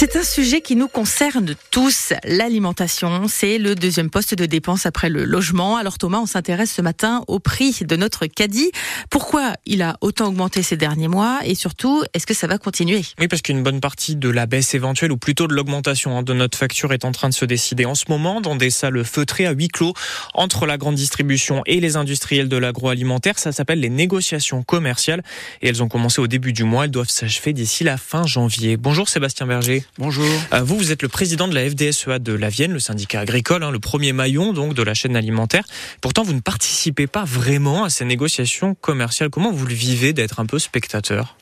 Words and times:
C'est 0.00 0.16
un 0.16 0.22
sujet 0.22 0.62
qui 0.62 0.76
nous 0.76 0.88
concerne 0.88 1.54
tous. 1.70 2.14
L'alimentation, 2.24 3.28
c'est 3.28 3.58
le 3.58 3.74
deuxième 3.74 4.08
poste 4.08 4.34
de 4.34 4.46
dépense 4.46 4.86
après 4.86 5.10
le 5.10 5.26
logement. 5.26 5.76
Alors 5.76 5.98
Thomas, 5.98 6.20
on 6.20 6.24
s'intéresse 6.24 6.72
ce 6.72 6.80
matin 6.80 7.22
au 7.26 7.38
prix 7.38 7.80
de 7.82 7.96
notre 7.96 8.24
caddie. 8.24 8.72
Pourquoi 9.10 9.52
il 9.66 9.82
a 9.82 9.98
autant 10.00 10.28
augmenté 10.28 10.62
ces 10.62 10.78
derniers 10.78 11.08
mois? 11.08 11.40
Et 11.44 11.54
surtout, 11.54 12.02
est-ce 12.14 12.26
que 12.26 12.32
ça 12.32 12.46
va 12.46 12.56
continuer? 12.56 13.02
Oui, 13.18 13.28
parce 13.28 13.42
qu'une 13.42 13.62
bonne 13.62 13.80
partie 13.80 14.16
de 14.16 14.30
la 14.30 14.46
baisse 14.46 14.72
éventuelle 14.72 15.12
ou 15.12 15.18
plutôt 15.18 15.46
de 15.46 15.52
l'augmentation 15.52 16.16
hein, 16.16 16.22
de 16.22 16.32
notre 16.32 16.56
facture 16.56 16.94
est 16.94 17.04
en 17.04 17.12
train 17.12 17.28
de 17.28 17.34
se 17.34 17.44
décider 17.44 17.84
en 17.84 17.94
ce 17.94 18.06
moment 18.08 18.40
dans 18.40 18.56
des 18.56 18.70
salles 18.70 19.04
feutrées 19.04 19.44
à 19.44 19.50
huis 19.50 19.68
clos 19.68 19.92
entre 20.32 20.64
la 20.64 20.78
grande 20.78 20.94
distribution 20.94 21.62
et 21.66 21.78
les 21.78 21.96
industriels 21.96 22.48
de 22.48 22.56
l'agroalimentaire. 22.56 23.38
Ça 23.38 23.52
s'appelle 23.52 23.80
les 23.80 23.90
négociations 23.90 24.62
commerciales 24.62 25.22
et 25.60 25.68
elles 25.68 25.82
ont 25.82 25.88
commencé 25.88 26.22
au 26.22 26.26
début 26.26 26.54
du 26.54 26.64
mois. 26.64 26.86
Elles 26.86 26.90
doivent 26.90 27.10
s'achever 27.10 27.52
d'ici 27.52 27.84
la 27.84 27.98
fin 27.98 28.26
janvier. 28.26 28.78
Bonjour 28.78 29.06
Sébastien 29.06 29.46
Berger. 29.46 29.84
Bonjour. 29.98 30.24
Euh, 30.52 30.62
vous, 30.62 30.76
vous 30.76 30.92
êtes 30.92 31.02
le 31.02 31.08
président 31.08 31.48
de 31.48 31.54
la 31.54 31.68
FDSEA 31.68 32.20
de 32.20 32.32
la 32.32 32.48
Vienne, 32.48 32.72
le 32.72 32.78
syndicat 32.78 33.20
agricole, 33.20 33.62
hein, 33.62 33.70
le 33.70 33.80
premier 33.80 34.12
maillon 34.12 34.52
donc 34.52 34.74
de 34.74 34.82
la 34.82 34.94
chaîne 34.94 35.16
alimentaire. 35.16 35.64
Pourtant, 36.00 36.22
vous 36.22 36.32
ne 36.32 36.40
participez 36.40 37.06
pas 37.06 37.24
vraiment 37.24 37.84
à 37.84 37.90
ces 37.90 38.04
négociations 38.04 38.74
commerciales. 38.74 39.30
Comment 39.30 39.52
vous 39.52 39.66
le 39.66 39.74
vivez 39.74 40.12
d'être 40.12 40.38
un 40.38 40.46
peu 40.46 40.58
spectateur? 40.58 41.36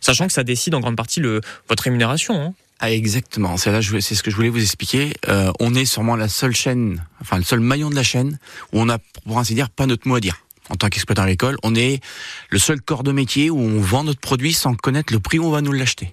Sachant 0.00 0.26
que 0.26 0.32
ça 0.32 0.44
décide 0.44 0.74
en 0.74 0.80
grande 0.80 0.96
partie 0.96 1.20
le, 1.20 1.40
votre 1.68 1.84
rémunération. 1.84 2.40
Hein. 2.40 2.54
Ah, 2.80 2.92
exactement, 2.92 3.56
c'est 3.56 3.72
là, 3.72 3.80
c'est 3.82 4.14
ce 4.14 4.22
que 4.22 4.30
je 4.30 4.36
voulais 4.36 4.50
vous 4.50 4.60
expliquer. 4.60 5.14
Euh, 5.28 5.50
on 5.58 5.74
est 5.74 5.86
sûrement 5.86 6.16
la 6.16 6.28
seule 6.28 6.54
chaîne, 6.54 7.02
enfin 7.22 7.38
le 7.38 7.44
seul 7.44 7.60
maillon 7.60 7.88
de 7.88 7.94
la 7.94 8.02
chaîne 8.02 8.38
où 8.72 8.80
on 8.80 8.90
a, 8.90 8.98
pour 9.24 9.38
ainsi 9.38 9.54
dire, 9.54 9.70
pas 9.70 9.86
notre 9.86 10.06
mot 10.06 10.16
à 10.16 10.20
dire. 10.20 10.44
En 10.68 10.74
tant 10.74 10.88
qu'exploitant 10.88 11.22
agricole, 11.22 11.56
on 11.62 11.74
est 11.74 12.02
le 12.50 12.58
seul 12.58 12.80
corps 12.82 13.02
de 13.02 13.12
métier 13.12 13.48
où 13.48 13.58
on 13.58 13.80
vend 13.80 14.04
notre 14.04 14.20
produit 14.20 14.52
sans 14.52 14.74
connaître 14.74 15.12
le 15.12 15.20
prix 15.20 15.38
où 15.38 15.46
on 15.46 15.50
va 15.50 15.62
nous 15.62 15.72
l'acheter. 15.72 16.12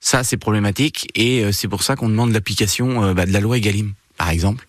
Ça, 0.00 0.24
c'est 0.24 0.36
problématique 0.36 1.08
et 1.14 1.44
euh, 1.44 1.52
c'est 1.52 1.68
pour 1.68 1.82
ça 1.82 1.96
qu'on 1.96 2.08
demande 2.08 2.32
l'application 2.32 3.04
euh, 3.04 3.14
bah, 3.14 3.26
de 3.26 3.32
la 3.32 3.40
loi 3.40 3.58
Egalim, 3.58 3.94
par 4.16 4.30
exemple, 4.30 4.66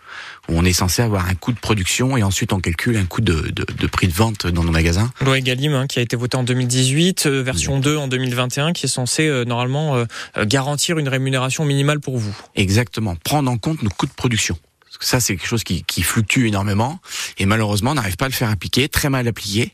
où 0.50 0.54
on 0.58 0.66
est 0.66 0.74
censé 0.74 1.02
avoir 1.02 1.28
un 1.28 1.36
coût 1.36 1.52
de 1.52 1.60
production 1.60 2.18
et 2.18 2.24
ensuite 2.24 2.54
on 2.54 2.60
calcule 2.60 2.98
un 2.98 3.06
coût 3.06 3.22
de, 3.22 3.50
de, 3.52 3.66
de 3.66 3.88
prix 3.88 4.08
de 4.08 4.14
vente 4.14 4.48
dans 4.48 4.64
nos 4.64 4.72
magasins. 4.72 5.12
Loi 5.22 5.38
Egalim 5.38 5.74
hein, 5.74 5.88
qui 5.88 6.00
a 6.00 6.02
été 6.02 6.16
votée 6.16 6.38
en 6.38 6.44
2018, 6.44 7.26
euh, 7.26 7.44
version 7.44 7.80
2 7.80 7.98
en 7.98 8.08
2021, 8.08 8.74
qui 8.74 8.86
est 8.86 8.90
censée 8.90 9.28
euh, 9.28 9.46
normalement 9.46 9.96
euh, 9.96 10.06
garantir 10.46 10.98
une 10.98 11.10
rémunération 11.10 11.66
minimale 11.66 12.00
pour 12.00 12.18
vous. 12.18 12.36
Exactement, 12.56 13.16
prendre 13.16 13.52
en 13.52 13.58
compte 13.58 13.84
nos 13.84 13.90
coûts 13.90 14.08
de 14.08 14.12
production. 14.12 14.58
Parce 14.86 14.98
que 14.98 15.06
ça, 15.06 15.20
c'est 15.20 15.36
quelque 15.36 15.48
chose 15.48 15.64
qui, 15.64 15.84
qui, 15.84 16.02
fluctue 16.02 16.48
énormément 16.48 17.00
et 17.38 17.46
malheureusement, 17.46 17.92
on 17.92 17.96
n'arrive 17.96 18.18
pas 18.18 18.26
à 18.26 18.30
le 18.30 18.34
faire 18.34 18.50
appliquer, 18.50 18.90
très 18.90 19.10
mal 19.10 19.28
appliqué. 19.28 19.72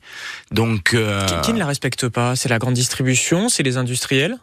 Donc, 0.52 0.93
euh... 0.93 1.25
qui, 1.25 1.41
qui 1.41 1.53
ne 1.53 1.59
la 1.59 1.65
respecte 1.65 2.09
pas? 2.09 2.35
C'est 2.35 2.49
la 2.49 2.59
grande 2.59 2.73
distribution, 2.73 3.47
c'est 3.47 3.63
les 3.63 3.77
industriels? 3.77 4.37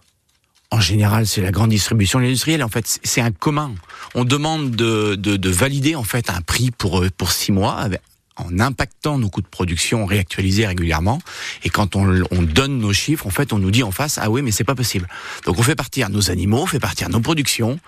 En 0.73 0.81
général, 0.81 1.27
c'est 1.27 1.43
la 1.43 1.51
grande 1.51 1.69
distribution, 1.69 2.19
l'industriel. 2.19 2.65
En 2.65 2.69
fait, 2.69 2.99
c'est 3.05 3.21
un 3.21 3.31
commun. 3.31 3.75
On 4.15 4.25
demande 4.25 4.71
de, 4.71 5.15
de, 5.17 5.37
de, 5.37 5.51
valider 5.51 5.95
en 5.95 6.03
fait 6.03 6.31
un 6.31 6.41
prix 6.41 6.71
pour 6.71 7.05
pour 7.19 7.31
six 7.31 7.53
mois 7.53 7.89
en 8.37 8.59
impactant 8.59 9.19
nos 9.19 9.29
coûts 9.29 9.43
de 9.43 9.47
production 9.47 10.07
réactualisés 10.07 10.67
régulièrement. 10.67 11.21
Et 11.63 11.69
quand 11.69 11.95
on, 11.95 12.23
on, 12.31 12.43
donne 12.43 12.79
nos 12.79 12.95
chiffres, 12.95 13.27
en 13.27 13.31
fait, 13.31 13.53
on 13.53 13.59
nous 13.59 13.71
dit 13.71 13.83
en 13.83 13.91
face 13.91 14.19
ah 14.21 14.31
oui, 14.31 14.41
mais 14.41 14.51
c'est 14.51 14.65
pas 14.65 14.75
possible. 14.75 15.07
Donc 15.45 15.59
on 15.59 15.63
fait 15.63 15.77
partir 15.77 16.09
nos 16.09 16.31
animaux, 16.31 16.63
on 16.63 16.67
fait 16.67 16.81
partir 16.81 17.11
nos 17.11 17.21
productions. 17.21 17.79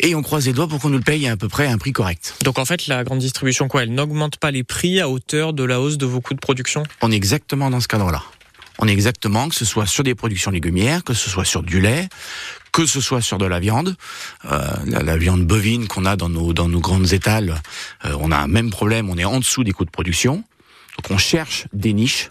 Et 0.00 0.16
on 0.16 0.22
croise 0.22 0.46
les 0.46 0.52
doigts 0.52 0.66
pour 0.66 0.80
qu'on 0.80 0.90
nous 0.90 0.98
le 0.98 1.04
paye 1.04 1.28
à 1.28 1.36
peu 1.36 1.48
près 1.48 1.66
à 1.66 1.70
un 1.70 1.78
prix 1.78 1.92
correct. 1.92 2.34
Donc 2.42 2.58
en 2.58 2.64
fait, 2.64 2.88
la 2.88 3.04
grande 3.04 3.20
distribution, 3.20 3.68
quoi, 3.68 3.84
elle 3.84 3.94
n'augmente 3.94 4.38
pas 4.38 4.50
les 4.50 4.64
prix 4.64 5.00
à 5.00 5.08
hauteur 5.08 5.52
de 5.52 5.62
la 5.62 5.80
hausse 5.80 5.98
de 5.98 6.06
vos 6.06 6.20
coûts 6.20 6.34
de 6.34 6.40
production? 6.40 6.82
On 7.02 7.12
est 7.12 7.14
exactement 7.14 7.70
dans 7.70 7.78
ce 7.78 7.86
cadre-là. 7.86 8.24
On 8.78 8.88
est 8.88 8.92
exactement, 8.92 9.48
que 9.48 9.54
ce 9.54 9.64
soit 9.64 9.86
sur 9.86 10.02
des 10.02 10.14
productions 10.14 10.50
légumières, 10.50 11.04
que 11.04 11.14
ce 11.14 11.30
soit 11.30 11.44
sur 11.44 11.62
du 11.62 11.80
lait, 11.80 12.08
que 12.72 12.86
ce 12.86 13.00
soit 13.00 13.20
sur 13.20 13.38
de 13.38 13.46
la 13.46 13.60
viande, 13.60 13.96
euh, 14.50 14.60
la, 14.86 15.00
la, 15.00 15.16
viande 15.16 15.44
bovine 15.44 15.86
qu'on 15.86 16.04
a 16.04 16.16
dans 16.16 16.28
nos 16.28 16.52
dans 16.52 16.68
nos 16.68 16.80
grandes 16.80 17.12
étals, 17.12 17.62
euh, 18.04 18.16
on 18.18 18.32
a 18.32 18.36
un 18.36 18.48
même 18.48 18.70
problème, 18.70 19.08
on 19.10 19.16
est 19.16 19.24
en 19.24 19.38
dessous 19.38 19.62
des 19.62 19.72
coûts 19.72 19.84
de 19.84 19.90
production. 19.90 20.42
Donc 20.96 21.10
on 21.10 21.18
cherche 21.18 21.66
des 21.72 21.92
niches. 21.92 22.30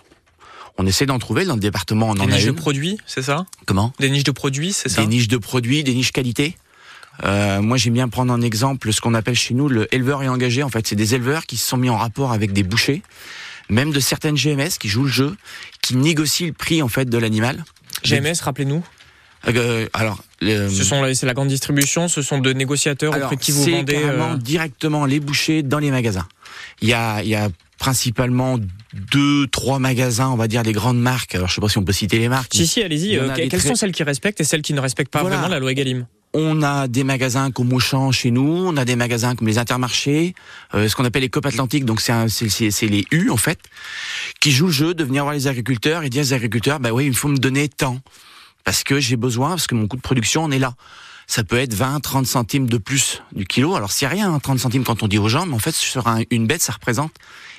On 0.77 0.85
essaie 0.85 1.05
d'en 1.05 1.19
trouver 1.19 1.45
dans 1.45 1.53
le 1.53 1.59
département. 1.59 2.09
On 2.09 2.15
des 2.15 2.21
en 2.21 2.25
niches 2.25 2.43
a 2.43 2.45
de 2.45 2.49
une. 2.49 2.55
produits, 2.55 2.97
c'est 3.05 3.21
ça? 3.21 3.45
Comment? 3.65 3.93
Des 3.99 4.09
niches 4.09 4.23
de 4.23 4.31
produits, 4.31 4.73
c'est 4.73 4.89
ça? 4.89 5.01
Des 5.01 5.07
niches 5.07 5.27
de 5.27 5.37
produits, 5.37 5.83
des 5.83 5.93
niches 5.93 6.11
qualité. 6.11 6.57
Euh, 7.23 7.61
moi, 7.61 7.77
j'aime 7.77 7.93
bien 7.93 8.09
prendre 8.09 8.33
en 8.33 8.41
exemple 8.41 8.91
ce 8.91 8.99
qu'on 8.99 9.13
appelle 9.13 9.35
chez 9.35 9.53
nous 9.53 9.69
le 9.69 9.93
éleveur 9.93 10.23
et 10.23 10.29
engagé. 10.29 10.63
En 10.63 10.69
fait, 10.69 10.87
c'est 10.87 10.95
des 10.95 11.13
éleveurs 11.13 11.45
qui 11.45 11.57
se 11.57 11.67
sont 11.67 11.77
mis 11.77 11.89
en 11.89 11.97
rapport 11.97 12.33
avec 12.33 12.53
des 12.53 12.63
bouchers 12.63 13.03
même 13.69 13.91
de 13.91 13.99
certaines 13.99 14.35
GMS 14.35 14.77
qui 14.79 14.89
jouent 14.89 15.03
le 15.03 15.09
jeu, 15.09 15.35
qui 15.83 15.95
négocient 15.95 16.47
le 16.47 16.53
prix 16.53 16.81
en 16.81 16.87
fait 16.87 17.05
de 17.07 17.17
l'animal. 17.19 17.63
GMS, 18.03 18.41
rappelez-nous. 18.41 18.83
Euh, 19.47 19.87
alors, 19.93 20.23
le... 20.41 20.69
ce 20.69 20.83
sont 20.83 21.03
c'est 21.13 21.25
la 21.25 21.33
grande 21.33 21.49
distribution, 21.49 22.07
ce 22.07 22.21
sont 22.21 22.39
de 22.39 22.53
négociateurs 22.53 23.13
alors, 23.13 23.25
auprès 23.27 23.37
qui 23.37 23.51
vous 23.51 23.63
vendez. 23.65 23.95
euh, 24.01 24.37
directement 24.37 25.05
les 25.05 25.19
bouchers 25.19 25.61
dans 25.63 25.79
les 25.79 25.91
magasins. 25.91 26.25
Il 26.81 26.87
y 26.87 26.93
a, 26.93 27.21
il 27.21 27.27
y 27.27 27.35
a 27.35 27.49
principalement 27.77 28.57
deux, 28.93 29.47
trois 29.47 29.79
magasins, 29.79 30.29
on 30.29 30.37
va 30.37 30.47
dire 30.47 30.63
des 30.63 30.71
grandes 30.71 30.99
marques. 30.99 31.35
Alors 31.35 31.49
je 31.49 31.55
sais 31.55 31.61
pas 31.61 31.67
si 31.67 31.77
on 31.77 31.83
peut 31.83 31.91
citer 31.91 32.19
les 32.19 32.29
marques. 32.29 32.53
Si 32.53 32.65
si, 32.65 32.81
allez-y. 32.81 33.17
Euh, 33.17 33.29
quelles 33.35 33.49
très- 33.49 33.59
sont 33.59 33.75
celles 33.75 33.91
qui 33.91 34.03
respectent 34.03 34.39
et 34.39 34.45
celles 34.45 34.61
qui 34.61 34.73
ne 34.73 34.79
respectent 34.79 35.11
pas 35.11 35.21
Voilà. 35.21 35.35
vraiment 35.37 35.51
la 35.53 35.59
loi 35.59 35.71
Egalim 35.73 36.05
On 36.35 36.63
a 36.63 36.87
des 36.87 37.03
magasins 37.03 37.51
comme 37.51 37.71
Auchan 37.73 38.11
chez 38.11 38.31
nous, 38.31 38.41
on 38.65 38.75
a 38.75 38.85
des 38.85 38.95
magasins 38.95 39.35
comme 39.35 39.47
les 39.47 39.59
Intermarchés, 39.59 40.33
euh, 40.73 40.87
ce 40.87 40.95
qu'on 40.95 41.05
appelle 41.05 41.21
les 41.21 41.29
COP 41.29 41.45
Atlantiques, 41.45 41.85
donc 41.85 42.01
c'est 42.01 42.81
les 42.87 43.05
U 43.11 43.29
en 43.29 43.37
fait, 43.37 43.59
qui 44.39 44.51
jouent 44.51 44.65
le 44.67 44.71
jeu 44.71 44.93
de 44.95 45.03
venir 45.03 45.23
voir 45.23 45.35
les 45.35 45.47
agriculteurs 45.47 46.01
et 46.03 46.09
dire 46.09 46.23
aux 46.23 46.33
agriculteurs, 46.33 46.79
bah 46.79 46.89
oui, 46.91 47.05
il 47.05 47.15
faut 47.15 47.27
me 47.27 47.37
donner 47.37 47.69
tant, 47.69 47.99
parce 48.63 48.83
que 48.83 48.99
j'ai 48.99 49.15
besoin, 49.15 49.49
parce 49.49 49.67
que 49.67 49.75
mon 49.75 49.87
coût 49.87 49.97
de 49.97 50.01
production 50.01 50.43
en 50.43 50.49
est 50.51 50.57
là. 50.59 50.73
Ça 51.27 51.43
peut 51.43 51.57
être 51.57 51.73
20, 51.73 51.99
30 52.01 52.25
centimes 52.25 52.67
de 52.67 52.77
plus 52.77 53.21
du 53.31 53.45
kilo. 53.45 53.75
Alors 53.75 53.91
c'est 53.91 54.07
rien, 54.07 54.33
hein, 54.33 54.39
30 54.39 54.59
centimes 54.59 54.83
quand 54.83 55.03
on 55.03 55.07
dit 55.07 55.19
aux 55.19 55.29
gens, 55.29 55.45
mais 55.45 55.53
en 55.53 55.59
fait 55.59 55.73
sur 55.73 56.07
un- 56.07 56.23
une 56.31 56.47
bête 56.47 56.61
ça 56.61 56.73
représente. 56.73 57.13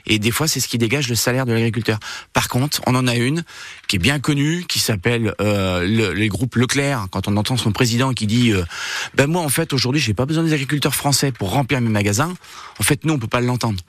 Et 0.06 0.18
des 0.18 0.30
fois 0.30 0.48
c'est 0.48 0.60
ce 0.60 0.68
qui 0.68 0.78
dégage 0.78 1.08
le 1.08 1.14
salaire 1.14 1.46
de 1.46 1.52
l'agriculteur. 1.52 1.98
Par 2.32 2.48
contre, 2.48 2.80
on 2.86 2.94
en 2.94 3.06
a 3.06 3.14
une 3.14 3.42
qui 3.88 3.96
est 3.96 3.98
bien 3.98 4.18
connue, 4.18 4.64
qui 4.68 4.78
s'appelle 4.78 5.34
euh, 5.40 5.86
le, 5.86 6.12
les 6.12 6.28
groupes 6.28 6.56
Leclerc. 6.56 7.06
Quand 7.10 7.28
on 7.28 7.36
entend 7.36 7.56
son 7.56 7.72
président 7.72 8.12
qui 8.12 8.26
dit, 8.26 8.52
euh, 8.52 8.64
ben 9.14 9.26
moi 9.26 9.42
en 9.42 9.48
fait 9.48 9.72
aujourd'hui 9.72 10.00
j'ai 10.00 10.14
pas 10.14 10.26
besoin 10.26 10.44
des 10.44 10.52
agriculteurs 10.52 10.94
français 10.94 11.32
pour 11.32 11.50
remplir 11.50 11.80
mes 11.80 11.90
magasins. 11.90 12.34
En 12.78 12.82
fait 12.82 13.04
nous 13.04 13.14
on 13.14 13.18
peut 13.18 13.28
pas 13.28 13.40
l'entendre. 13.40 13.80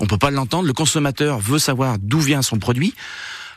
On 0.00 0.06
peut 0.06 0.18
pas 0.18 0.30
l'entendre. 0.30 0.66
Le 0.66 0.72
consommateur 0.72 1.38
veut 1.40 1.58
savoir 1.58 1.96
d'où 1.98 2.20
vient 2.20 2.42
son 2.42 2.58
produit. 2.58 2.94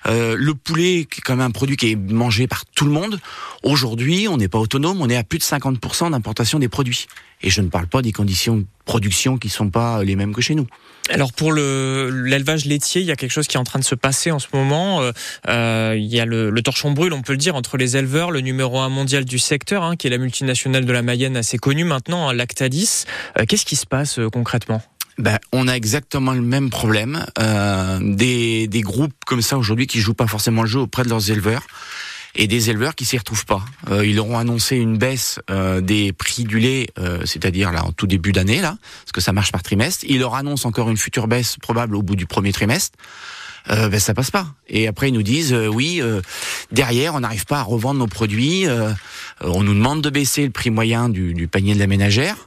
Euh, 0.08 0.36
le 0.38 0.54
poulet, 0.54 1.06
qui 1.10 1.20
est 1.20 1.22
quand 1.24 1.36
même 1.36 1.46
un 1.46 1.52
produit 1.52 1.78
qui 1.78 1.92
est 1.92 1.96
mangé 1.96 2.48
par 2.48 2.66
tout 2.66 2.86
le 2.86 2.92
monde. 2.92 3.20
Aujourd'hui, 3.64 4.28
on 4.28 4.38
n'est 4.38 4.48
pas 4.48 4.60
autonome, 4.60 5.02
on 5.02 5.10
est 5.10 5.18
à 5.18 5.24
plus 5.24 5.40
de 5.40 5.44
50% 5.44 6.12
d'importation 6.12 6.60
des 6.60 6.70
produits. 6.70 7.08
Et 7.44 7.50
je 7.50 7.62
ne 7.62 7.70
parle 7.70 7.88
pas 7.88 8.02
des 8.02 8.12
conditions 8.12 8.58
de 8.58 8.66
production 8.86 9.38
qui 9.38 9.50
sont 9.50 9.70
pas 9.70 10.04
les 10.04 10.16
mêmes 10.16 10.34
que 10.34 10.42
chez 10.42 10.56
nous. 10.56 10.68
Alors 11.10 11.34
pour 11.34 11.52
le 11.52 12.10
l'élevage 12.26 12.66
laitier, 12.66 13.02
il 13.02 13.08
y 13.08 13.12
a 13.12 13.16
quelque 13.16 13.32
chose 13.32 13.48
qui 13.48 13.58
est 13.58 13.60
en 13.60 13.64
train 13.64 13.80
de 13.80 13.84
se 13.84 13.96
passer 13.96 14.32
en 14.32 14.40
ce 14.40 14.48
moment. 14.54 15.02
Euh, 15.02 15.12
euh, 15.48 15.96
il 15.98 16.06
y 16.06 16.20
a 16.20 16.26
le, 16.26 16.50
le 16.50 16.62
torchon 16.62 16.92
brûle, 16.92 17.14
on 17.14 17.22
peut 17.22 17.34
le 17.34 17.38
dire, 17.38 17.56
entre 17.56 17.78
les 17.78 17.98
éleveurs, 17.98 18.32
le 18.32 18.42
numéro 18.42 18.80
un 18.80 18.90
mondial 18.90 19.26
du 19.26 19.40
secteur, 19.40 19.84
hein, 19.84 19.96
qui 19.96 20.08
est 20.08 20.10
la 20.10 20.18
multinationale 20.18 20.86
de 20.86 20.92
la 20.92 21.02
Mayenne 21.02 21.36
assez 21.38 21.58
connue 21.58 21.84
maintenant, 21.84 22.30
hein, 22.30 22.34
Lactalis. 22.34 23.06
Euh, 23.40 23.46
Qu'est-ce 23.48 23.66
qui 23.66 23.76
se 23.76 23.86
passe 23.86 24.20
euh, 24.20 24.30
concrètement? 24.30 24.82
Ben, 25.18 25.38
on 25.52 25.68
a 25.68 25.74
exactement 25.74 26.34
le 26.34 26.42
même 26.42 26.70
problème. 26.70 27.26
Euh, 27.40 28.00
des, 28.02 28.68
des 28.68 28.82
groupes 28.82 29.14
comme 29.26 29.42
ça 29.42 29.58
aujourd'hui 29.58 29.88
qui 29.88 30.00
jouent 30.00 30.14
pas 30.14 30.28
forcément 30.28 30.64
le 30.64 30.68
jeu 30.70 30.80
auprès 30.80 31.04
de 31.04 31.10
leurs 31.10 31.30
éleveurs 31.30 31.64
et 32.34 32.48
des 32.48 32.70
éleveurs 32.70 32.96
qui 32.96 33.06
s'y 33.06 33.18
retrouvent 33.18 33.46
pas. 33.46 33.64
Euh, 33.90 34.06
ils 34.06 34.20
auront 34.20 34.38
annoncé 34.38 34.78
une 34.78 34.98
baisse 34.98 35.40
euh, 35.50 35.82
des 35.82 36.14
prix 36.14 36.46
du 36.46 36.60
lait, 36.60 36.88
euh, 36.98 37.26
c'est-à-dire 37.26 37.72
là 37.72 37.84
en 37.86 37.92
tout 37.92 38.08
début 38.08 38.32
d'année 38.32 38.62
là, 38.62 38.78
parce 39.04 39.12
que 39.12 39.22
ça 39.22 39.34
marche 39.34 39.52
par 39.52 39.64
trimestre. 39.64 40.06
Ils 40.08 40.20
leur 40.20 40.36
annoncent 40.36 40.68
encore 40.68 40.90
une 40.90 40.98
future 40.98 41.28
baisse 41.28 41.58
probable 41.62 41.96
au 41.96 42.02
bout 42.02 42.16
du 42.16 42.26
premier 42.26 42.54
trimestre. 42.54 42.98
Euh, 43.70 43.90
ben 43.90 44.00
ça 44.00 44.14
passe 44.16 44.32
pas. 44.32 44.48
Et 44.70 44.88
après 44.88 45.10
ils 45.10 45.14
nous 45.14 45.22
disent 45.24 45.54
euh, 45.54 45.68
oui, 45.68 46.00
euh, 46.02 46.22
derrière 46.72 47.14
on 47.16 47.20
n'arrive 47.20 47.46
pas 47.46 47.60
à 47.60 47.64
revendre 47.64 48.00
nos 48.00 48.08
produits. 48.08 48.66
euh, 48.66 48.92
on 49.42 49.62
nous 49.62 49.74
demande 49.76 50.02
de 50.02 50.10
baisser 50.10 50.46
le 50.46 50.52
prix 50.52 50.72
moyen 50.72 51.10
du, 51.10 51.34
du 51.34 51.48
panier 51.48 51.76
de 51.76 51.80
la 51.80 51.88
ménagère. 51.88 52.38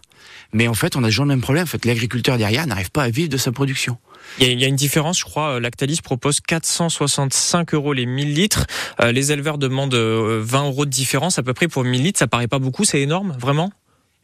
Mais 0.55 0.69
en 0.69 0.75
fait, 0.75 0.97
on 0.97 1.03
a 1.03 1.09
toujours 1.09 1.25
le 1.25 1.31
même 1.31 1.41
problème. 1.41 1.65
En 1.65 1.67
fait, 1.67 1.85
l'agriculteur 1.85 2.39
derrière 2.39 2.67
n'arrive 2.67 2.93
pas 2.93 3.03
à 3.03 3.11
vivre 3.11 3.29
de 3.29 3.37
sa 3.37 3.51
production. 3.51 3.99
il 4.39 4.61
y, 4.61 4.65
a, 4.65 4.69
une 4.69 4.77
différence, 4.77 5.19
je 5.19 5.25
crois. 5.25 5.57
euh, 5.57 5.61
Lactalis 5.61 5.99
propose 6.03 6.41
465 6.41 7.75
euros 7.75 7.93
les 7.93 8.07
1000 8.07 8.35
litres. 8.35 8.67
Euh, 9.01 9.11
les 9.11 9.33
éleveurs 9.33 9.59
demandent 9.59 9.95
euh, 9.95 10.41
20 10.45 10.67
euros 10.67 10.87
de 10.87 10.91
différence 10.91 11.41
à 11.41 11.43
peu 11.43 11.55
près 11.55 11.67
pour 11.67 11.83
1000 11.83 12.03
litres. 12.03 12.21
Ça 12.21 12.29
paraît 12.29 12.47
pas 12.47 12.61
beaucoup, 12.61 12.85
c'est 12.85 13.01
énorme, 13.01 13.37
vraiment? 13.39 13.73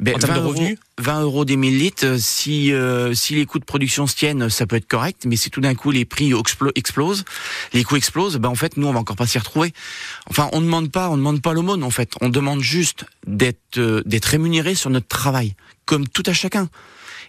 Ben, 0.01 0.15
En 0.15 0.19
termes 0.19 0.35
de 0.35 0.41
20 0.41 0.47
revenus 0.47 0.71
euros, 0.71 0.79
20 0.99 1.21
euros 1.23 1.45
des 1.45 1.57
1000 1.57 1.79
litres, 1.79 2.07
euh, 2.07 2.19
si, 2.19 2.73
euh, 2.73 3.13
si 3.15 3.35
les 3.35 3.45
coûts 3.45 3.59
de 3.59 3.65
production 3.65 4.07
se 4.07 4.17
tiennent, 4.17 4.49
ça 4.49 4.67
peut 4.67 4.77
être 4.77 4.89
correct, 4.89 5.25
mais 5.27 5.37
si 5.37 5.51
tout 5.51 5.61
d'un 5.61 5.75
coup 5.75 5.91
les 5.91 6.05
prix 6.05 6.33
explo- 6.33 6.73
explosent, 6.75 7.25
les 7.73 7.85
coûts 7.85 7.97
explosent, 7.97 8.37
ben 8.39 8.49
en 8.49 8.55
fait, 8.55 8.77
nous, 8.77 8.87
on 8.87 8.93
va 8.93 9.01
encore 9.01 9.17
pas 9.17 9.27
s'y 9.27 9.39
retrouver. 9.39 9.73
Enfin, 10.29 10.49
on 10.53 10.61
ne 10.61 10.65
demande 10.67 10.91
pas, 10.91 11.11
on 11.11 11.17
demande 11.17 11.43
pas 11.43 11.53
l'aumône, 11.53 11.83
en 11.83 11.91
fait. 11.91 12.13
On 12.21 12.29
demande 12.31 12.61
juste 12.63 13.05
d'être, 13.27 13.79
euh, 13.79 14.03
d'être 14.07 14.25
rémunéré 14.27 14.75
sur 14.75 14.89
notre 14.91 15.09
travail, 15.09 15.55
comme 15.85 16.09
tout 16.09 16.23
à 16.27 16.33
chacun. 16.33 16.69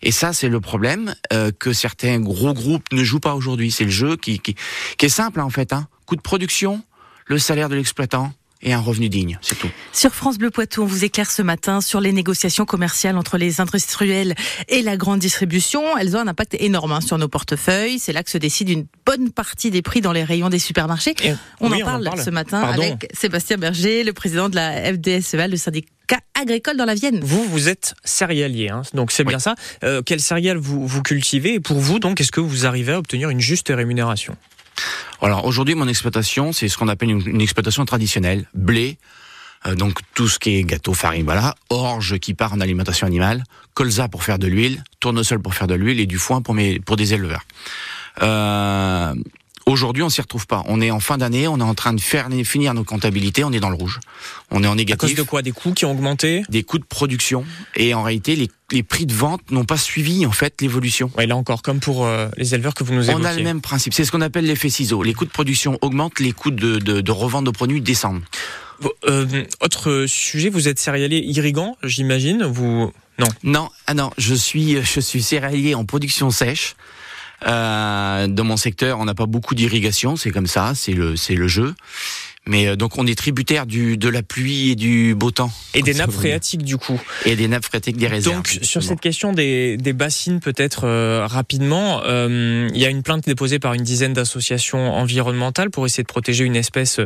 Et 0.01 0.11
ça, 0.11 0.33
c'est 0.33 0.49
le 0.49 0.59
problème 0.59 1.13
euh, 1.31 1.51
que 1.51 1.73
certains 1.73 2.19
gros 2.19 2.53
groupes 2.53 2.85
ne 2.91 3.03
jouent 3.03 3.19
pas 3.19 3.35
aujourd'hui. 3.35 3.69
C'est 3.69 3.83
le 3.83 3.91
jeu 3.91 4.15
qui, 4.15 4.39
qui, 4.39 4.55
qui 4.97 5.05
est 5.05 5.09
simple, 5.09 5.39
hein, 5.39 5.43
en 5.43 5.49
fait. 5.49 5.73
Hein. 5.73 5.87
Coût 6.05 6.15
de 6.15 6.21
production, 6.21 6.83
le 7.25 7.37
salaire 7.37 7.69
de 7.69 7.75
l'exploitant, 7.75 8.33
et 8.63 8.73
un 8.73 8.79
revenu 8.79 9.09
digne, 9.09 9.37
c'est 9.41 9.57
tout. 9.57 9.69
Sur 9.91 10.13
France 10.13 10.37
Bleu 10.37 10.51
Poitou, 10.51 10.83
on 10.83 10.85
vous 10.85 11.03
éclaire 11.03 11.29
ce 11.31 11.41
matin 11.41 11.81
sur 11.81 11.99
les 12.01 12.11
négociations 12.11 12.65
commerciales 12.65 13.17
entre 13.17 13.37
les 13.37 13.61
industriels 13.61 14.35
et 14.67 14.81
la 14.81 14.97
grande 14.97 15.19
distribution. 15.19 15.97
Elles 15.97 16.15
ont 16.15 16.19
un 16.19 16.27
impact 16.27 16.55
énorme 16.59 16.91
hein, 16.91 17.01
sur 17.01 17.17
nos 17.17 17.27
portefeuilles. 17.27 17.99
C'est 17.99 18.13
là 18.13 18.23
que 18.23 18.29
se 18.29 18.37
décide 18.37 18.69
une 18.69 18.85
bonne 19.05 19.31
partie 19.31 19.71
des 19.71 19.81
prix 19.81 20.01
dans 20.01 20.11
les 20.11 20.23
rayons 20.23 20.49
des 20.49 20.59
supermarchés. 20.59 21.15
on, 21.59 21.71
en 21.71 21.79
parle 21.79 22.09
ce 22.23 22.29
matin 22.29 22.61
avec 22.61 23.07
Sébastien 23.13 23.57
Berger, 23.57 24.03
le 24.03 24.13
président 24.13 24.49
de 24.49 24.55
la 24.55 24.93
FDSEA, 24.93 25.47
le 25.47 25.57
syndicat 25.57 26.19
agricole 26.39 26.77
dans 26.77 26.85
la 26.85 26.95
Vienne. 26.95 27.19
Vous, 27.21 27.43
vous 27.45 27.69
êtes 27.69 27.93
céréalier, 28.03 28.69
hein, 28.69 28.81
donc 28.93 29.11
c'est 29.11 29.23
bien 29.23 29.39
ça. 29.39 29.55
Euh, 29.83 30.01
quel 30.05 30.19
céréales 30.19 30.57
vous, 30.57 30.85
vous 30.85 31.01
cultivez? 31.01 31.55
Et 31.55 31.59
pour 31.59 31.79
vous, 31.79 31.99
donc, 31.99 32.19
est-ce 32.19 32.31
que 32.31 32.41
vous 32.41 32.65
arrivez 32.65 32.93
à 32.93 32.99
obtenir 32.99 33.29
une 33.29 33.39
juste 33.39 33.69
rémunération? 33.69 34.35
Alors 35.21 35.45
aujourd'hui, 35.45 35.75
mon 35.75 35.87
exploitation, 35.87 36.51
c'est 36.51 36.67
ce 36.67 36.77
qu'on 36.77 36.87
appelle 36.87 37.11
une, 37.11 37.41
exploitation 37.41 37.85
traditionnelle, 37.85 38.45
blé, 38.53 38.97
euh, 39.67 39.75
donc 39.75 39.99
tout 40.15 40.27
ce 40.27 40.39
qui 40.39 40.57
est 40.57 40.63
gâteau, 40.63 40.93
farine, 40.93 41.25
voilà, 41.25 41.55
orge 41.69 42.17
qui 42.17 42.33
part 42.33 42.53
en 42.53 42.59
alimentation 42.59 43.05
animale, 43.05 43.43
colza 43.73 44.07
pour 44.07 44.23
faire 44.23 44.39
de 44.39 44.47
l'huile, 44.47 44.83
tournesol 44.99 45.41
pour 45.41 45.53
faire 45.53 45.67
de 45.67 45.75
l'huile 45.75 45.99
et 45.99 46.07
du 46.07 46.17
foin 46.17 46.41
pour, 46.41 46.55
mes, 46.55 46.79
pour 46.79 46.95
des 46.95 47.13
éleveurs. 47.13 47.43
Euh, 48.21 49.13
Aujourd'hui, 49.71 50.03
on 50.03 50.09
s'y 50.09 50.19
retrouve 50.19 50.47
pas. 50.47 50.63
On 50.65 50.81
est 50.81 50.91
en 50.91 50.99
fin 50.99 51.17
d'année, 51.17 51.47
on 51.47 51.57
est 51.57 51.63
en 51.63 51.75
train 51.75 51.93
de 51.93 52.01
faire 52.01 52.27
finir 52.43 52.73
nos 52.73 52.83
comptabilités, 52.83 53.45
on 53.45 53.53
est 53.53 53.61
dans 53.61 53.69
le 53.69 53.75
rouge. 53.77 54.01
On 54.49 54.65
est 54.65 54.67
en 54.67 54.75
négatif. 54.75 55.03
À 55.03 55.07
cause 55.07 55.15
de 55.15 55.23
quoi? 55.23 55.41
Des 55.41 55.53
coûts 55.53 55.71
qui 55.71 55.85
ont 55.85 55.91
augmenté? 55.91 56.43
Des 56.49 56.63
coûts 56.63 56.77
de 56.77 56.83
production. 56.83 57.45
Et 57.77 57.93
en 57.93 58.03
réalité, 58.03 58.35
les, 58.35 58.49
les 58.71 58.83
prix 58.83 59.05
de 59.05 59.13
vente 59.13 59.49
n'ont 59.49 59.63
pas 59.63 59.77
suivi 59.77 60.25
en 60.25 60.33
fait 60.33 60.59
l'évolution. 60.59 61.09
Ouais, 61.17 61.25
là 61.25 61.37
encore, 61.37 61.61
comme 61.61 61.79
pour 61.79 62.05
euh, 62.05 62.27
les 62.35 62.53
éleveurs 62.53 62.73
que 62.73 62.83
vous 62.83 62.93
nous 62.93 63.09
évoquez. 63.09 63.23
On 63.23 63.25
a 63.25 63.33
le 63.33 63.43
même 63.43 63.61
principe. 63.61 63.93
C'est 63.93 64.03
ce 64.03 64.11
qu'on 64.11 64.19
appelle 64.19 64.45
l'effet 64.45 64.69
ciseau. 64.69 65.03
Les 65.03 65.13
coûts 65.13 65.23
de 65.23 65.31
production 65.31 65.79
augmentent, 65.81 66.19
les 66.19 66.33
coûts 66.33 66.51
de, 66.51 66.77
de, 66.77 66.99
de 66.99 67.11
revente 67.11 67.45
de 67.45 67.51
produits 67.51 67.79
descendent. 67.79 68.23
Euh, 69.07 69.45
autre 69.61 70.05
sujet, 70.05 70.49
vous 70.49 70.67
êtes 70.67 70.79
céréalier 70.79 71.19
irrigant, 71.19 71.77
j'imagine. 71.81 72.43
Vous 72.43 72.91
non? 73.19 73.27
Non, 73.43 73.69
ah 73.87 73.93
non, 73.93 74.09
je 74.17 74.33
suis 74.35 74.83
je 74.83 74.99
suis 74.99 75.21
céréalier 75.21 75.75
en 75.75 75.85
production 75.85 76.29
sèche. 76.29 76.75
Euh, 77.47 78.27
dans 78.27 78.43
mon 78.43 78.57
secteur, 78.57 78.99
on 78.99 79.05
n'a 79.05 79.15
pas 79.15 79.25
beaucoup 79.25 79.55
d'irrigation, 79.55 80.15
c'est 80.15 80.31
comme 80.31 80.47
ça, 80.47 80.73
c'est 80.75 80.93
le 80.93 81.15
c'est 81.15 81.35
le 81.35 81.47
jeu. 81.47 81.73
Mais 82.47 82.67
euh, 82.67 82.75
donc 82.75 82.97
on 82.97 83.05
est 83.05 83.15
tributaire 83.15 83.65
du 83.67 83.97
de 83.97 84.09
la 84.09 84.23
pluie 84.23 84.71
et 84.71 84.75
du 84.75 85.13
beau 85.13 85.29
temps. 85.31 85.51
Et 85.73 85.83
des 85.83 85.93
nappes 85.93 86.11
phréatiques 86.11 86.63
du 86.63 86.77
coup. 86.77 86.99
Et 87.25 87.35
des 87.35 87.47
nappes 87.47 87.65
phréatiques 87.65 87.97
des 87.97 88.07
réserves. 88.07 88.35
Donc 88.35 88.59
sur 88.61 88.81
cette 88.81 88.99
question 88.99 89.31
des, 89.31 89.77
des 89.77 89.93
bassines 89.93 90.39
peut-être 90.39 90.85
euh, 90.85 91.27
rapidement, 91.27 92.01
euh, 92.03 92.67
il 92.73 92.79
y 92.79 92.85
a 92.85 92.89
une 92.89 93.03
plainte 93.03 93.25
déposée 93.25 93.59
par 93.59 93.73
une 93.73 93.83
dizaine 93.83 94.13
d'associations 94.13 94.91
environnementales 94.93 95.69
pour 95.69 95.85
essayer 95.85 96.03
de 96.03 96.07
protéger 96.07 96.43
une 96.43 96.55
espèce 96.55 96.99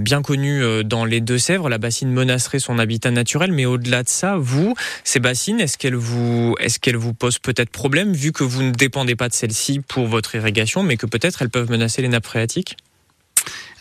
bien 0.00 0.22
connue 0.22 0.84
dans 0.84 1.04
les 1.04 1.20
Deux-Sèvres. 1.20 1.68
La 1.68 1.78
bassine 1.78 2.10
menacerait 2.10 2.58
son 2.58 2.78
habitat 2.78 3.10
naturel, 3.10 3.52
mais 3.52 3.64
au-delà 3.64 4.02
de 4.02 4.08
ça, 4.08 4.36
vous, 4.38 4.74
ces 5.02 5.20
bassines, 5.20 5.60
est-ce 5.60 5.78
qu'elles 5.78 5.94
vous 5.94 6.54
est-ce 6.60 6.78
qu'elles 6.78 6.96
vous 6.96 7.14
posent 7.14 7.38
peut-être 7.38 7.70
problème 7.70 8.12
vu 8.12 8.32
que 8.32 8.44
vous 8.44 8.62
ne 8.62 8.70
dépendez 8.70 9.16
pas 9.16 9.28
de 9.28 9.34
celles-ci 9.34 9.80
pour 9.80 10.06
votre 10.06 10.34
irrigation, 10.34 10.82
mais 10.82 10.96
que 10.96 11.06
peut-être 11.06 11.42
elles 11.42 11.50
peuvent 11.50 11.70
menacer 11.70 12.02
les 12.02 12.08
nappes 12.08 12.26
phréatiques? 12.26 12.76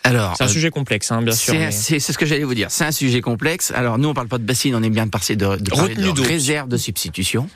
Alors, 0.03 0.35
c'est 0.37 0.43
un 0.43 0.47
euh, 0.47 0.49
sujet 0.49 0.69
complexe, 0.69 1.11
hein, 1.11 1.21
bien 1.21 1.33
sûr. 1.33 1.55
C'est 1.71 1.99
ce 1.99 2.17
que 2.17 2.25
j'allais 2.25 2.43
vous 2.43 2.53
dire. 2.53 2.69
C'est 2.69 2.83
un 2.83 2.91
sujet 2.91 3.21
complexe. 3.21 3.71
Alors, 3.73 3.97
nous, 3.97 4.09
on 4.09 4.13
parle 4.13 4.27
pas 4.27 4.37
de 4.37 4.43
bassine, 4.43 4.75
on 4.75 4.83
est 4.83 4.89
bien 4.89 5.05
de 5.05 5.11
parler 5.11 5.35
de, 5.35 5.55
de, 5.55 6.11
de 6.11 6.21
réserve 6.21 6.67
de 6.67 6.77
substitution. 6.77 7.49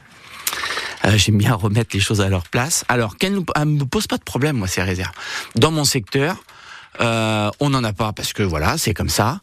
Euh, 1.06 1.18
J'aime 1.18 1.38
bien 1.38 1.54
remettre 1.54 1.90
les 1.94 2.00
choses 2.00 2.22
à 2.22 2.30
leur 2.30 2.44
place. 2.48 2.86
Alors, 2.88 3.18
qu'elle 3.18 3.34
ne 3.34 3.66
me 3.66 3.84
pose 3.84 4.08
pas 4.08 4.18
de 4.18 4.24
problème, 4.24 4.56
moi, 4.58 4.68
ces 4.68 4.82
réserves. 4.82 5.12
Dans 5.56 5.72
mon 5.72 5.84
secteur, 5.84 6.38
euh, 7.02 7.52
on 7.60 7.70
n'en 7.70 7.84
a 7.84 7.94
pas 7.94 8.14
parce 8.14 8.34
que 8.34 8.44
voilà, 8.44 8.78
c'est 8.78 8.94
comme 8.94 9.10
ça. 9.10 9.42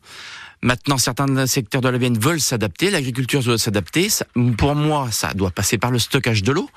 Maintenant, 0.62 0.98
certains 0.98 1.46
secteurs 1.46 1.80
de 1.80 1.88
la 1.88 1.98
Vienne 1.98 2.18
veulent 2.18 2.40
s'adapter, 2.40 2.90
l'agriculture 2.90 3.42
doit 3.42 3.58
s'adapter. 3.58 4.08
Pour 4.56 4.74
moi, 4.74 5.10
ça 5.10 5.34
doit 5.34 5.50
passer 5.50 5.78
par 5.78 5.90
le 5.90 5.98
stockage 5.98 6.42
de 6.42 6.52
l'eau. 6.52 6.70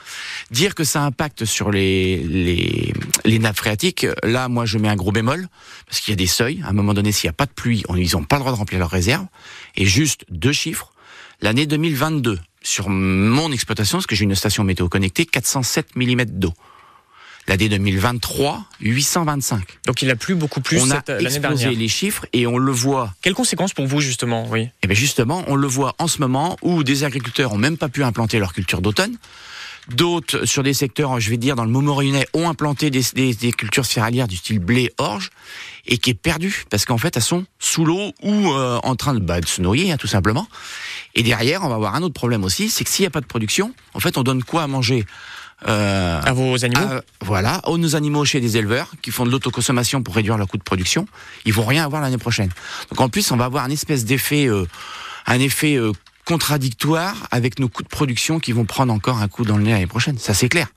Dire 0.51 0.75
que 0.75 0.83
ça 0.83 1.03
impacte 1.03 1.45
sur 1.45 1.71
les, 1.71 2.17
les, 2.23 2.93
les 3.23 3.39
nappes 3.39 3.57
phréatiques, 3.57 4.05
là, 4.23 4.49
moi, 4.49 4.65
je 4.65 4.77
mets 4.77 4.89
un 4.89 4.95
gros 4.95 5.11
bémol, 5.11 5.47
parce 5.85 6.01
qu'il 6.01 6.11
y 6.11 6.13
a 6.13 6.17
des 6.17 6.27
seuils. 6.27 6.61
À 6.65 6.69
un 6.69 6.73
moment 6.73 6.93
donné, 6.93 7.11
s'il 7.11 7.27
n'y 7.27 7.31
a 7.31 7.33
pas 7.33 7.45
de 7.45 7.51
pluie, 7.51 7.83
ils 7.95 8.11
n'ont 8.13 8.23
pas 8.23 8.35
le 8.35 8.41
droit 8.41 8.51
de 8.51 8.57
remplir 8.57 8.79
leurs 8.79 8.89
réserves. 8.89 9.25
Et 9.75 9.85
juste 9.85 10.25
deux 10.29 10.51
chiffres. 10.51 10.91
L'année 11.41 11.65
2022, 11.65 12.39
sur 12.63 12.89
mon 12.89 13.51
exploitation, 13.51 13.99
parce 13.99 14.07
que 14.07 14.15
j'ai 14.15 14.23
une 14.23 14.35
station 14.35 14.63
météo 14.63 14.89
connectée, 14.89 15.25
407 15.25 15.95
mm 15.95 16.25
d'eau. 16.25 16.53
L'année 17.47 17.69
2023, 17.69 18.65
825. 18.81 19.79
Donc 19.85 20.01
il 20.01 20.11
a 20.11 20.17
plu 20.17 20.35
beaucoup 20.35 20.59
plus 20.59 20.81
on 20.81 20.91
a 20.91 21.01
l'année 21.07 21.39
dernière. 21.39 21.71
les 21.71 21.87
chiffres 21.87 22.25
et 22.33 22.45
on 22.45 22.57
le 22.57 22.71
voit. 22.73 23.13
Quelles 23.21 23.33
conséquences 23.33 23.73
pour 23.73 23.87
vous 23.87 24.01
justement 24.01 24.45
Oui? 24.49 24.67
Eh 24.83 24.87
bien 24.87 24.95
justement, 24.95 25.45
on 25.47 25.55
le 25.55 25.67
voit 25.67 25.95
en 25.97 26.07
ce 26.07 26.19
moment 26.19 26.57
où 26.61 26.83
des 26.83 27.05
agriculteurs 27.05 27.53
ont 27.53 27.57
même 27.57 27.77
pas 27.77 27.87
pu 27.87 28.03
implanter 28.03 28.39
leur 28.39 28.53
culture 28.53 28.81
d'automne. 28.81 29.17
D'autres, 29.89 30.43
sur 30.43 30.63
des 30.63 30.73
secteurs, 30.73 31.17
je 31.21 31.29
vais 31.29 31.37
dire, 31.37 31.55
dans 31.55 31.63
le 31.63 31.71
Montmorillonnais, 31.71 32.27
ont 32.33 32.49
implanté 32.49 32.89
des, 32.89 33.03
des, 33.13 33.33
des, 33.33 33.53
cultures 33.53 33.85
céréalières 33.85 34.27
du 34.27 34.35
style 34.35 34.59
blé, 34.59 34.91
orge, 34.97 35.29
et 35.85 35.97
qui 35.97 36.09
est 36.09 36.13
perdu, 36.13 36.65
parce 36.69 36.83
qu'en 36.83 36.97
fait, 36.97 37.15
elles 37.15 37.23
sont 37.23 37.45
sous 37.57 37.85
l'eau 37.85 38.11
ou 38.21 38.51
euh, 38.51 38.79
en 38.83 38.97
train 38.97 39.13
de, 39.13 39.19
bah, 39.19 39.39
de 39.39 39.47
se 39.47 39.61
noyer, 39.61 39.89
hein, 39.93 39.97
tout 39.97 40.07
simplement. 40.07 40.45
Et 41.15 41.23
derrière, 41.23 41.63
on 41.63 41.69
va 41.69 41.75
avoir 41.75 41.95
un 41.95 42.01
autre 42.01 42.13
problème 42.13 42.43
aussi, 42.43 42.67
c'est 42.67 42.83
que 42.83 42.89
s'il 42.89 43.03
n'y 43.03 43.07
a 43.07 43.11
pas 43.11 43.21
de 43.21 43.25
production, 43.25 43.73
en 43.93 44.01
fait, 44.01 44.17
on 44.17 44.23
donne 44.23 44.43
quoi 44.43 44.63
à 44.63 44.67
manger? 44.67 45.05
Euh, 45.67 46.21
à 46.21 46.33
vos 46.33 46.63
animaux 46.63 47.01
Voilà, 47.21 47.61
aux 47.67 47.77
nos 47.77 47.95
animaux 47.95 48.25
chez 48.25 48.39
des 48.39 48.57
éleveurs 48.57 48.91
qui 49.01 49.11
font 49.11 49.25
de 49.25 49.31
l'autoconsommation 49.31 50.03
pour 50.03 50.15
réduire 50.15 50.37
leur 50.37 50.47
coût 50.47 50.57
de 50.57 50.63
production. 50.63 51.07
Ils 51.45 51.53
vont 51.53 51.65
rien 51.65 51.83
avoir 51.83 52.01
l'année 52.01 52.17
prochaine. 52.17 52.49
Donc 52.89 53.01
en 53.01 53.09
plus, 53.09 53.31
on 53.31 53.37
va 53.37 53.45
avoir 53.45 53.63
un 53.63 53.71
espèce 53.71 54.05
d'effet, 54.05 54.47
euh, 54.47 54.67
un 55.25 55.39
effet 55.39 55.75
euh, 55.75 55.93
contradictoire 56.25 57.27
avec 57.31 57.59
nos 57.59 57.69
coûts 57.69 57.83
de 57.83 57.87
production 57.87 58.39
qui 58.39 58.51
vont 58.51 58.65
prendre 58.65 58.93
encore 58.93 59.17
un 59.17 59.27
coup 59.27 59.45
dans 59.45 59.57
le 59.57 59.63
nez 59.63 59.71
l'année 59.71 59.87
prochaine. 59.87 60.17
Ça 60.19 60.33
c'est 60.33 60.49
clair. 60.49 60.67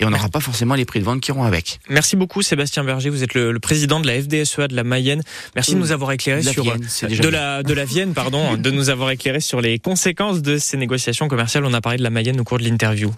Et 0.00 0.06
on 0.06 0.10
n'aura 0.10 0.30
pas 0.30 0.40
forcément 0.40 0.74
les 0.74 0.86
prix 0.86 0.98
de 0.98 1.04
vente 1.04 1.20
qui 1.20 1.30
iront 1.30 1.44
avec. 1.44 1.78
Merci 1.90 2.16
beaucoup 2.16 2.40
Sébastien 2.40 2.84
Berger, 2.84 3.10
vous 3.10 3.22
êtes 3.22 3.34
le, 3.34 3.58
président 3.60 4.00
de 4.00 4.06
la 4.06 4.14
FDSEA 4.20 4.66
de 4.66 4.74
la 4.74 4.82
Mayenne. 4.82 5.22
Merci 5.54 5.74
de 5.74 5.78
nous 5.78 5.92
avoir 5.92 6.10
éclairé 6.12 6.42
sur 6.42 6.64
de 6.64 7.28
la 7.28 7.62
de 7.62 7.74
la 7.74 7.84
Vienne 7.84 8.14
pardon, 8.14 8.56
de 8.56 8.70
nous 8.70 8.88
avoir 8.88 9.10
éclairé 9.10 9.40
sur 9.40 9.60
les 9.60 9.78
conséquences 9.78 10.40
de 10.40 10.56
ces 10.56 10.78
négociations 10.78 11.28
commerciales. 11.28 11.66
On 11.66 11.74
a 11.74 11.82
parlé 11.82 11.98
de 11.98 12.02
la 12.02 12.10
Mayenne 12.10 12.40
au 12.40 12.44
cours 12.44 12.58
de 12.58 12.64
l'interview. 12.64 13.12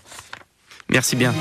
Merci 0.93 1.17
bien. 1.17 1.33